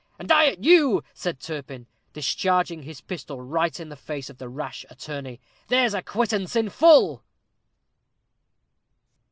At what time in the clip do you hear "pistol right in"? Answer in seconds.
3.01-3.89